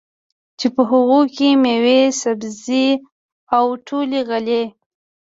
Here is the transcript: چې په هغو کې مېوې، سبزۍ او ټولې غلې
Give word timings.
چې 0.59 0.67
په 0.75 0.81
هغو 0.91 1.21
کې 1.35 1.47
مېوې، 1.63 2.01
سبزۍ 2.21 2.87
او 3.55 3.65
ټولې 3.87 4.19
غلې 4.29 4.63